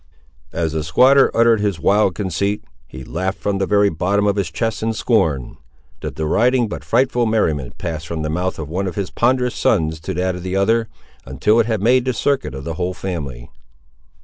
As 0.51 0.71
the 0.71 0.83
squatter 0.83 1.29
uttered 1.37 1.59
his 1.59 1.79
wild 1.79 2.15
conceit, 2.15 2.63
he 2.87 3.03
laughed 3.03 3.37
from 3.37 3.59
the 3.59 3.67
very 3.67 3.89
bottom 3.91 4.25
of 4.25 4.35
his 4.35 4.49
chest, 4.49 4.81
in 4.81 4.93
scorn. 4.93 5.57
The 5.99 6.09
deriding 6.09 6.67
but 6.67 6.83
frightful 6.83 7.27
merriment 7.27 7.77
passed 7.77 8.07
from 8.07 8.23
the 8.23 8.29
mouth 8.31 8.57
of 8.57 8.67
one 8.67 8.87
of 8.87 8.95
his 8.95 9.11
ponderous 9.11 9.53
sons 9.53 9.99
to 9.99 10.15
that 10.15 10.33
of 10.33 10.41
the 10.41 10.55
other, 10.55 10.87
until 11.23 11.59
it 11.59 11.67
had 11.67 11.83
made 11.83 12.05
the 12.05 12.13
circuit 12.13 12.55
of 12.55 12.63
the 12.63 12.73
whole 12.81 12.95
family. 12.95 13.51